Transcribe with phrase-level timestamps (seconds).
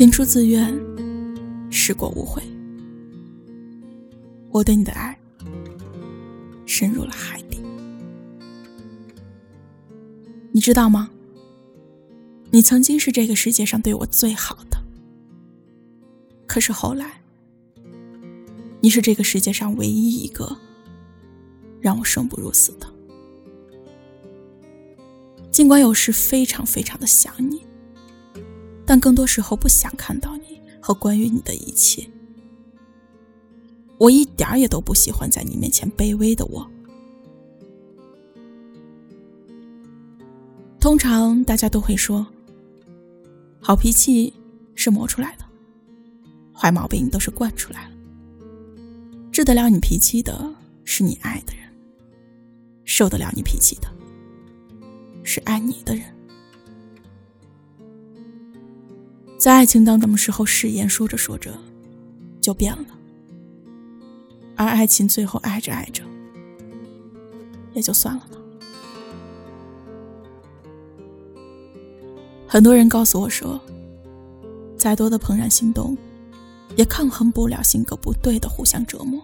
[0.00, 0.74] 情出自愿，
[1.70, 2.42] 事过无悔。
[4.50, 5.14] 我对你的爱
[6.64, 7.60] 深入了海底，
[10.52, 11.10] 你知道吗？
[12.50, 14.82] 你曾经是这个世界上对我最好的，
[16.46, 17.20] 可是后来，
[18.80, 20.56] 你是这个世界上唯一一个
[21.78, 22.86] 让我生不如死的。
[25.50, 27.60] 尽管有时非常非常的想你。
[28.90, 32.04] 但更多时候不想看到你和关于你的一切。
[33.98, 36.68] 我一点儿也都不喜欢在你面前卑微的我。
[40.80, 42.26] 通常大家都会说，
[43.60, 44.34] 好脾气
[44.74, 45.44] 是磨出来的，
[46.52, 47.94] 坏毛病都是惯出来了。
[49.30, 50.52] 治得了你脾气的
[50.84, 51.62] 是你爱的人，
[52.84, 53.88] 受得了你脾气的
[55.22, 56.04] 是爱你的人。
[59.40, 61.50] 在爱情当中的时候，誓言说着说着
[62.42, 62.86] 就变了，
[64.54, 66.02] 而爱情最后爱着爱着
[67.72, 68.36] 也就算了呢。
[72.46, 73.58] 很多人告诉我说，
[74.76, 75.96] 再多的怦然心动，
[76.76, 79.18] 也抗衡不了性格不对的互相折磨，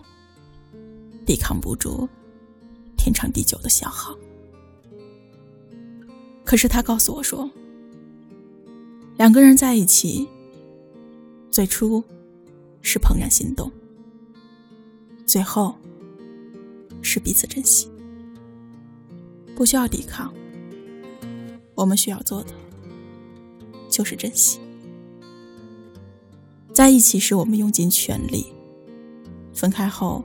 [1.27, 2.09] 抵抗不住
[2.97, 4.17] 天长地久的消耗。
[6.42, 7.47] 可是他告诉我说。
[9.17, 10.28] 两个人在一起，
[11.50, 12.05] 最初
[12.83, 13.72] 是怦然心动，
[15.25, 15.75] 最后
[17.00, 17.91] 是彼此珍惜，
[19.55, 20.33] 不需要抵抗。
[21.75, 22.53] 我们需要做的
[23.89, 24.61] 就是珍惜。
[26.75, 28.53] 在一起时，我们用尽全力；
[29.55, 30.22] 分开后，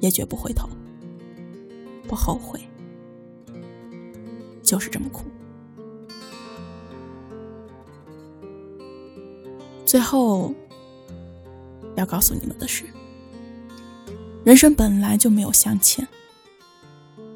[0.00, 0.66] 也绝不回头，
[2.08, 2.58] 不后悔，
[4.62, 5.24] 就是这么苦。
[9.88, 10.54] 最后，
[11.96, 12.84] 要告诉你们的是，
[14.44, 16.06] 人生本来就没有相欠。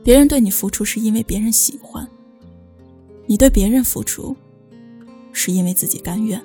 [0.04, 2.06] 别人对你付出是因为别人喜欢，
[3.25, 4.37] 你对别人付出
[5.32, 6.43] 是因为自己甘愿。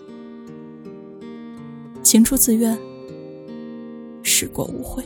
[2.02, 2.80] 情出自愿，
[4.24, 5.04] 事过无悔。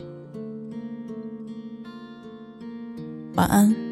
[3.34, 3.91] 晚安。